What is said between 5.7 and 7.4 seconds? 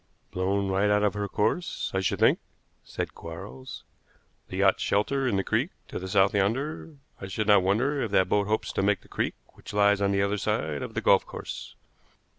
to the south yonder. I